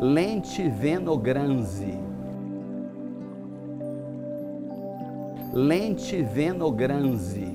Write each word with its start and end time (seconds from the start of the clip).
lentivenoranzi. 0.00 1.98
Lentivenoranzi. 5.54 7.46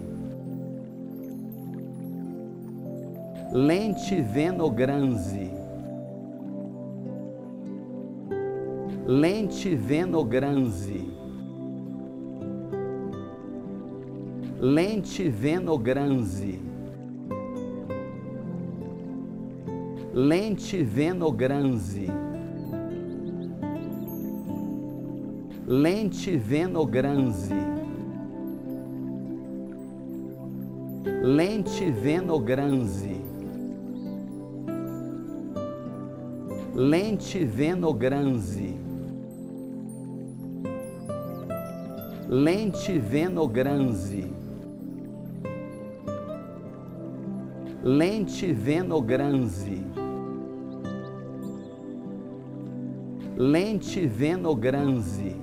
Lentivenoranzi. 3.54 5.50
Lentivenoranzi. 9.08 11.02
Lentivenoranzi. 14.62 16.60
Lentivenoranzi. 20.14 22.12
lentivenoranze. 25.68 27.56
Lentivenoranze. 31.24 33.16
Lentivenoranze. 36.76 38.74
Lentivenoranze. 42.30 44.24
Lentivenoranze. 47.84 49.78
Lentivenoranze. 53.38 55.36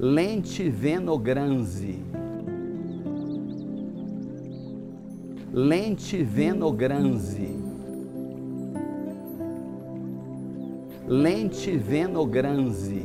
lentivenoranzi. 0.00 1.98
Lentivenoranzi. 5.52 7.48
Lentivenoranzi. 11.08 13.02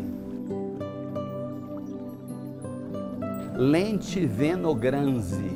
Lentivenoranzi. 3.58 5.52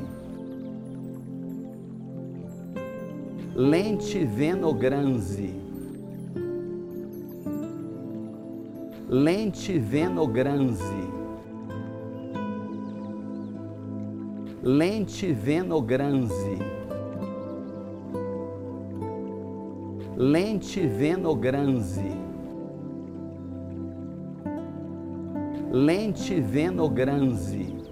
Lentivenoranzi. 3.56 5.50
Lentivenoranzi. 9.10 11.23
Lente 14.66 15.30
Venogrande. 15.30 16.58
Lente 20.16 20.80
lentivenogranse. 20.80 22.02
Lentivenogranse. 25.70 25.70
Lentivenogranse. 25.70 27.83